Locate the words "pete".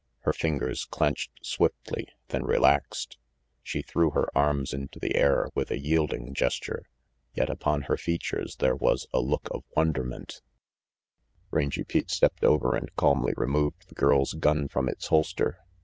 11.83-11.93, 12.07-12.09